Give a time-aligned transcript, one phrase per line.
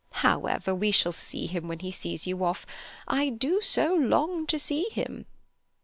[0.25, 2.65] "However, we shall see him when he sees you off.
[3.07, 5.27] I do so long to see him."